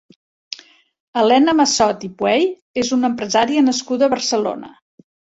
Elena 1.23 1.53
Massot 1.59 2.05
i 2.07 2.09
Puey 2.21 2.47
és 2.83 2.89
una 2.97 3.11
empresària 3.13 3.65
nascuda 3.67 4.07
a 4.07 4.13
Barcelona. 4.15 4.73